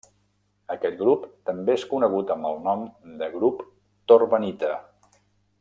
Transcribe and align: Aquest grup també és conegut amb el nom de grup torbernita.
Aquest 0.75 0.95
grup 1.01 1.27
també 1.49 1.75
és 1.81 1.85
conegut 1.91 2.33
amb 2.37 2.49
el 2.53 2.59
nom 2.71 2.83
de 3.23 3.31
grup 3.37 3.63
torbernita. 4.13 4.77